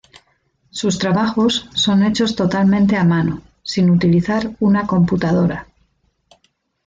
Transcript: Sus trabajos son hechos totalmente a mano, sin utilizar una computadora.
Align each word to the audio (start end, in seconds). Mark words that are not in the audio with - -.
Sus 0.71 0.97
trabajos 0.97 1.69
son 1.75 2.01
hechos 2.01 2.35
totalmente 2.35 2.97
a 2.97 3.03
mano, 3.03 3.43
sin 3.61 3.87
utilizar 3.91 4.55
una 4.59 4.87
computadora. 4.87 5.67